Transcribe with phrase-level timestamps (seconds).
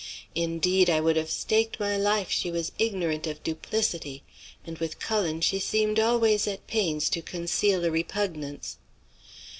[0.33, 4.23] Indeed, I would have staked my life she was ignorant of duplicity;
[4.65, 8.79] and with Cullen she seemed always at some pains to conceal a repugnance.